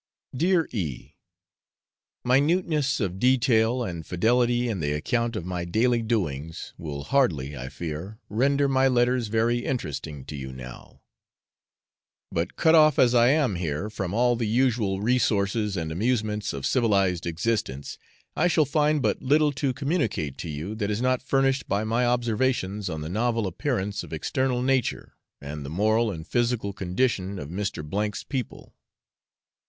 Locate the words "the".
4.79-4.93, 14.35-14.47, 23.01-23.07, 25.63-25.69